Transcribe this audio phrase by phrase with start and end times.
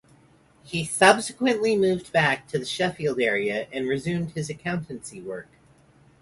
[0.63, 5.45] He subsequently moved back to the Sheffield area and resumed his accountancy work.